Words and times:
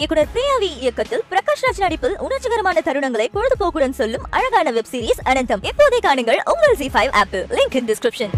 இயக்குனர் 0.00 0.28
பிரியாவி 0.34 0.68
இயக்கத்தில் 0.80 1.22
பிரகாஷ் 1.30 1.62
ராஜ் 1.62 1.80
நடிப்பில் 1.80 2.14
உணர்ச்சிகரமான 2.18 2.78
தருணங்களை 2.84 3.26
பொழுதுபோக்குடன் 3.34 3.90
சொல்லும் 3.90 4.24
அழகான 4.30 4.70
வெப் 4.70 4.90
சீரிஸ் 4.92 5.20
அனந்தம். 5.24 5.62
இப்போதே 5.62 5.98
காணுங்கள் 5.98 6.40
உங்கள் 6.52 6.76
G 6.76 6.88
five 6.94 7.10
apple 7.12 7.44
link 7.50 7.76
in 7.80 7.88
description 7.88 8.32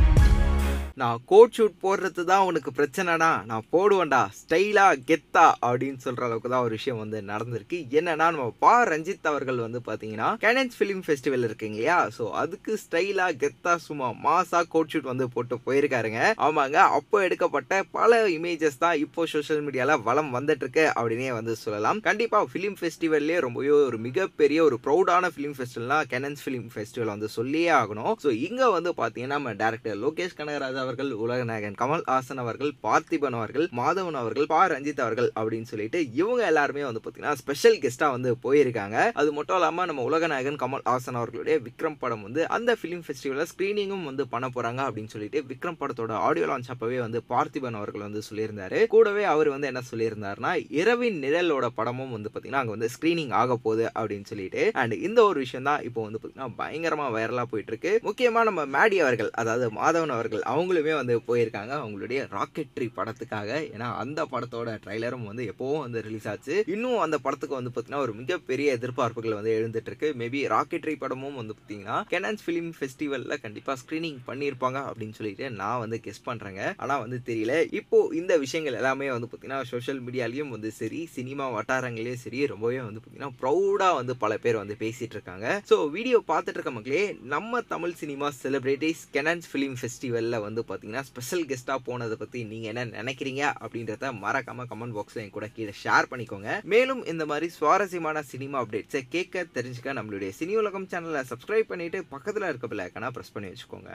நான் 1.01 1.21
கோட் 1.31 1.55
ஷூட் 1.57 1.77
போடுறது 1.85 2.23
தான் 2.31 2.47
உனக்கு 2.49 2.71
பிரச்சனைனா 2.79 3.29
நான் 3.51 3.67
போடுவேன்டா 3.75 4.21
ஸ்டைலா 4.39 4.87
கெத்தா 5.11 5.45
அப்படின்னு 5.67 6.01
சொல்ற 6.05 6.23
அளவுக்கு 6.27 6.51
தான் 6.55 6.65
ஒரு 6.67 6.75
விஷயம் 6.79 7.01
வந்து 7.03 7.19
நடந்திருக்கு. 7.31 7.79
என்னன்னா 7.99 8.27
நம்ம 8.35 8.49
பா. 8.65 8.73
ரஞ்சித் 8.91 9.29
அவர்கள் 9.31 9.63
வந்து 9.65 9.81
பாத்தீங்கன்னா 9.89 10.29
கேனன்ஸ் 10.43 10.77
ஃபிலிம் 10.79 11.03
ஃபெஸ்டிவல் 11.07 11.47
இருக்குங்க 11.49 11.79
இல்லையா? 11.79 11.99
ஸோ 12.17 12.25
அதுக்கு 12.43 12.75
ஸ்டைலா 12.85 13.27
கெத்தா 13.43 13.75
சும்மா 13.87 14.09
மாசா 14.27 14.61
கோட் 14.75 14.91
ஷூட் 14.95 15.11
வந்து 15.13 15.29
போட்டு 15.35 15.59
போயிருக்காருங்க. 15.67 16.21
ஆமாங்க 16.47 16.79
அப்போ 16.99 17.23
எடுக்கப்பட்ட 17.29 17.81
பல 17.99 18.21
இமேஜஸ் 18.37 18.79
தான் 18.85 18.99
இப்போ 19.05 19.27
சோஷியல் 19.35 19.65
மீடியால 19.69 19.97
வளம் 20.09 20.31
வந்துட்டு 20.37 20.65
இருக்கு 20.67 20.87
அப்படின்னே 20.99 21.33
வந்து 21.39 21.57
சொல்லலாம். 21.65 22.01
கண்டிப்பா 22.09 22.41
ஃபிலிம் 22.53 22.77
ஃபெஸ்டிவல்லே 22.81 23.39
ரொம்பவே 23.47 23.73
ஒரு 23.89 24.01
மிகப்பெரிய 24.09 24.61
ஒரு 24.69 24.79
ப்ரௌடான 24.87 25.33
ஃபிலிம் 25.37 25.57
ஃபெஸ்டிவல்னா 25.59 26.01
கேனன்ஸ் 26.13 26.45
ஃபிலிம் 26.45 26.69
ஃபெஸ்டிவல் 26.75 27.15
வந்து 27.15 27.31
சொல்லியே 27.39 27.73
ஆகணும். 27.81 28.13
ஸோ 28.25 28.31
இங்க 28.49 28.63
வந்து 28.77 28.93
பாத்தீங்கன்னா 29.03 29.39
நம்ம 29.41 29.57
டேரக்டர் 29.65 30.01
லோகேஷ் 30.05 30.39
கனகராஜா 30.41 30.82
அவர்கள் 30.85 31.11
உலகநாயகன் 31.25 31.79
கமல் 31.83 32.05
ஹாசன் 32.11 32.43
அவர்கள் 32.45 32.73
பார்த்திபன் 32.87 33.37
அவர்கள் 33.39 33.67
மாதவன் 33.81 34.19
அவர்கள் 34.23 34.49
பா. 34.53 34.61
ரஞ்சித் 34.73 35.03
அவர்கள் 35.05 35.31
அப்படின்னு 35.39 35.71
சொல்லிட்டு 35.73 35.99
இவங்க 36.21 36.43
எல்லாருமே 36.51 36.85
வந்து 36.89 37.01
பார்த்தீங்கன்னா 37.03 37.35
ஸ்பெஷல் 37.43 37.79
கெஸ்ட்டாக 37.85 38.15
வந்து 38.17 38.31
போயிருக்காங்க. 38.47 38.97
அது 39.21 39.31
மட்டும் 39.39 39.59
இல்லாமல் 39.59 39.89
நம்ம 39.91 40.05
உலகநாயகன் 40.11 40.59
கமல் 40.63 40.85
ஹாசன் 40.91 41.19
அவர்களுடைய 41.21 41.57
விக்ரம் 41.67 41.99
படம் 42.03 42.25
வந்து 42.27 42.43
அந்த 42.57 42.77
ஃபிலிம் 42.81 43.05
ஃபெஸ்டிவலில் 43.07 43.51
ஸ்க்ரீனிங்கும் 43.53 44.07
வந்து 44.11 44.27
பண்ண 44.35 44.49
போறாங்க 44.57 44.81
அப்படின்னு 44.89 45.13
சொல்லிட்டு 45.15 45.41
விக்ரம் 45.51 45.79
படத்தோட 45.83 46.13
ஆடியோ 46.29 46.47
லான்ச் 46.51 46.71
அப்பவே 46.75 46.99
வந்து 47.07 47.21
பார்த்திபன் 47.33 47.79
அவர்கள் 47.81 48.07
வந்து 48.07 48.23
சொல்லியிருந்தாரு. 48.29 48.81
கூடவே 48.95 49.25
அவர் 49.33 49.51
வந்து 49.55 49.71
என்ன 49.73 49.83
சொல்லியிருந்தாருன்னா 49.91 50.53
இரவின் 50.81 51.19
நிழலோட 51.25 51.67
படமும் 51.79 52.15
வந்து 52.17 52.31
பார்த்தீங்கன்னா 52.31 52.63
அங்கே 52.63 52.75
வந்து 52.77 52.91
ஸ்க்ரீனிங் 52.97 53.35
ஆக 53.43 53.57
போகுது 53.67 53.87
அப்படின்னு 53.99 54.29
சொல்லிட்டு. 54.33 54.63
அண்ட் 54.83 54.97
இந்த 55.09 55.21
ஒரு 55.31 55.39
விஷயம் 55.45 55.69
தான் 55.71 55.83
இப்போ 55.89 56.01
வந்து 56.07 56.21
பார்த்தீங்கன்னா 56.21 56.51
பயங்கரமாக 56.63 57.15
வைரலாக 57.17 57.47
போயிட்டு 57.53 57.73
இருக்கு. 57.75 57.93
முக்கியமா 58.09 58.43
நம்ம 58.51 58.65
மேடி 58.77 58.99
அவர்கள் 59.05 59.31
அதாவது 59.43 59.69
மாதவன் 59.81 60.15
அவர்கள் 60.17 60.45
அவங்க 60.53 60.72
அவங்களுமே 60.73 60.93
வந்து 60.99 61.15
போயிருக்காங்க. 61.27 61.73
அவங்களுடைய 61.83 62.21
ராக்கெட்ரி 62.35 62.87
படத்துக்காக. 62.99 63.51
ஏன்னா 63.75 63.89
அந்த 64.03 64.21
படத்தோட 64.33 64.69
ட்ரைலரும் 64.85 65.27
வந்து 65.31 65.43
எப்போவும் 65.53 65.83
வந்து 65.85 65.99
ரிலீஸ் 66.07 66.29
ஆச்சு. 66.33 66.55
இன்னும் 66.75 67.01
அந்த 67.07 67.17
படத்துக்கு 67.25 67.57
வந்து 67.59 67.71
பார்த்தீங்கன்னா 67.73 68.05
ஒரு 68.07 68.13
மிகப்பெரிய 68.21 68.77
எதிர்பார்ப்புகள் 68.79 69.37
வந்து 69.39 69.53
எழுந்துட்டு 69.57 69.91
இருக்கு 69.93 70.09
மேபி 70.21 70.41
ராக்கெட்ரி 70.55 70.95
படமும் 71.03 71.37
வந்து 71.41 71.57
பார்த்தீங்கன்னா 71.57 71.97
கெனான்ஸ் 72.13 72.45
ஃபிலிம் 72.45 72.71
ஃபெஸ்டிவலில் 72.79 73.43
கண்டிப்பாக 73.45 73.77
ஸ்க்ரீனிங் 73.83 74.19
பண்ணியிருப்பாங்க 74.29 74.79
அப்படின்னு 74.89 75.17
சொல்லிட்டு 75.19 75.49
நான் 75.61 75.83
வந்து 75.85 75.99
கெஸ் 76.07 76.25
பண்ணுறேங்க 76.29 76.63
ஆனால் 76.85 77.03
வந்து 77.05 77.19
தெரியல. 77.29 77.55
இப்போ 77.81 78.01
இந்த 78.21 78.33
விஷயங்கள் 78.45 78.79
எல்லாமே 78.81 79.11
வந்து 79.17 79.31
பார்த்தீங்கன்னா 79.31 79.61
சோஷியல் 79.73 80.03
மீடியாலையும் 80.09 80.55
வந்து 80.57 80.73
சரி 80.81 81.03
சினிமா 81.19 81.49
வட்டாரங்களையும் 81.59 82.23
சரி 82.25 82.41
ரொம்பவே 82.55 82.81
வந்து 82.89 83.03
பார்த்தீங்கன்னா 83.03 83.33
ப்ரௌடாக 83.43 83.99
வந்து 84.01 84.17
பல 84.25 84.33
பேர் 84.47 84.61
வந்து 84.63 84.79
பேசிட்டு 84.85 85.17
இருக்காங்க. 85.19 85.47
ஸோ 85.73 85.79
வீடியோ 85.99 86.21
பார்த்துட்டு 86.33 86.59
இருக்க 86.59 86.75
மக்களே 86.79 87.05
நம்ம 87.37 87.63
Tamil 87.75 87.99
cinema 88.03 88.31
celebrities 88.43 89.05
Cannes 89.19 89.49
film 89.53 89.79
ஃபெஸ்டிவலில் 89.81 90.43
வந்து 90.49 90.61
பார்த்தீங்கன்னா 90.69 91.05
ஸ்பெஷல் 91.11 91.45
கெஸ்ட்டாக 91.51 91.81
போனதை 91.89 92.17
பற்றி 92.23 92.41
நீங்கள் 92.53 92.71
என்ன 92.73 92.85
நினைக்கிறீங்க 93.01 93.43
அப்படின்றத 93.65 94.13
மறக்காமல் 94.25 94.69
கமெண்ட் 94.73 94.97
பாக்ஸில் 94.97 95.23
என் 95.25 95.35
கூட 95.37 95.49
கீழே 95.57 95.75
ஷேர் 95.83 96.11
பண்ணிக்கோங்க. 96.13 96.51
மேலும் 96.73 97.03
இந்த 97.13 97.27
மாதிரி 97.33 97.49
சுவாரஸ்யமான 97.59 98.23
சினிமா 98.33 98.59
அப்டேட்ஸை 98.63 99.03
கேட்க 99.15 99.45
தெரிஞ்சுக்க 99.59 99.99
நம்மளுடைய 100.01 100.33
சினி 100.41 100.57
உலகம் 100.63 100.91
சேனலை 100.95 101.23
சப்ஸ்கிரைப் 101.33 101.71
பண்ணிவிட்டு 101.73 102.01
பக்கத்தில் 102.17 102.51
இருக்க 102.51 102.69
பிள்ளைக்கான 102.75 103.13
ப்ரெஸ் 103.17 103.35
பண்ணி 103.37 103.51
வச்சுக்கோங்க. 103.53 103.93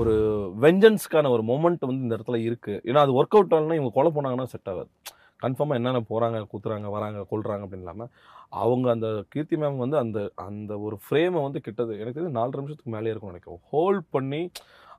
ஒரு 0.00 0.14
வெஞ்சன்ஸ்க்கான 0.62 1.30
ஒரு 1.34 1.42
மொமெண்ட் 1.50 1.86
வந்து 1.88 2.04
இந்த 2.04 2.16
இடத்துல 2.16 2.38
இருக்குது 2.46 2.80
ஏன்னா 2.88 3.02
அது 3.04 3.18
ஒர்க் 3.18 3.36
அவுட் 3.36 3.54
ஆகலன்னா 3.56 3.78
இவங்க 3.78 3.94
கொலை 3.98 4.10
போனாங்கன்னா 4.16 4.50
செட் 4.54 4.70
ஆகாது. 4.72 4.90
கன்ஃபார்மாக 5.42 5.78
என்னென்ன 5.78 6.00
போகிறாங்க 6.10 6.38
கூத்துறாங்க 6.50 6.90
வராங்க 6.94 7.22
கொள்கிறாங்க 7.30 7.64
அப்படின்னு 7.64 7.84
இல்லாமல் 7.84 8.10
அவங்க 8.62 8.86
அந்த 8.94 9.08
கீர்த்தி 9.32 9.56
மேம் 9.62 9.82
வந்து 9.82 9.96
அந்த 10.02 10.18
அந்த 10.46 10.72
ஒரு 10.86 10.96
ஃப்ரேமை 11.04 11.40
வந்து 11.46 11.60
கிட்டது. 11.66 11.92
எனக்கு 12.00 12.16
தெரிஞ்சு 12.18 12.38
நாலரை 12.38 12.60
நிமிஷத்துக்கு 12.60 12.94
மேலே 12.94 13.10
இருக்கும்னு 13.12 13.34
நினைக்கிறேன். 13.34 13.62
ஹோல்ட் 13.72 14.06
பண்ணி 14.16 14.40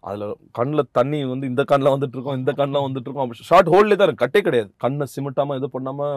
அதில் 0.07 0.33
கண்ணில் 0.57 0.83
தண்ணி 0.97 1.19
வந்து 1.31 1.45
இந்த 1.51 1.63
கண்ணில் 1.71 1.93
வந்துட்டு 1.93 2.15
இருக்கோம் 2.17 2.37
இந்த 2.41 2.51
கண்ணில் 2.59 2.85
வந்துட்டு 2.85 3.07
இருக்கோம் 3.09 3.33
ஷார்ட் 3.49 3.71
ஹோல்லே 3.73 3.97
தான் 3.99 4.07
இருக்கு. 4.09 4.23
கட்டே 4.25 4.41
கிடையாது. 4.47 4.69
கண்ணை 4.83 5.07
சிமிட்டாமல் 5.15 5.59
இது 5.59 5.69
பண்ணாமல் 5.75 6.15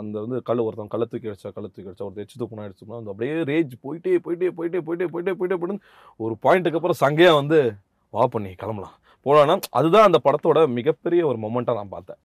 அந்த 0.00 0.14
வந்து 0.24 0.38
கல் 0.48 0.64
ஒருத்தன் 0.66 0.92
கள்ள 0.94 1.06
தூக்கி 1.12 1.30
அடிச்சா 1.32 1.52
கள்ள 1.56 1.68
தூக்கி 1.68 1.88
அடிச்சா 1.90 2.08
ஒரு 2.08 2.24
எச்சு 2.24 2.40
தூக்கணும் 2.42 2.66
அடிச்சோம்னா 2.66 3.00
அந்த 3.02 3.12
அப்படியே 3.14 3.36
ரேஜ் 3.52 3.74
போயிட்டே 3.86 4.16
போயிட்டே 4.26 4.50
போயிட்டே 4.58 4.82
போயிட்டே 4.88 5.08
போயிட்டே 5.14 5.36
போயிட்டே 5.40 5.58
போயிட்டு 5.62 5.84
ஒரு 6.26 6.36
பாயிண்ட்டுக்கு 6.46 6.80
அப்புறம் 6.80 7.02
சங்கையாக 7.04 7.40
வந்து 7.40 7.60
வா 8.14 8.24
பண்ணி 8.34 8.50
கிளம்பலாம். 8.62 8.96
போனா 9.26 9.56
அதுதான் 9.78 10.06
அந்த 10.08 10.18
படத்தோட 10.24 10.60
மிகப்பெரிய 10.78 11.22
ஒரு 11.30 11.38
மொமெண்ட்டாக 11.42 11.80
நான் 11.80 11.94
பார்த்தேன். 11.96 12.18